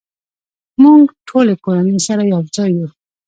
[0.81, 2.87] مونږ ټولې کورنۍ سره یوځای یو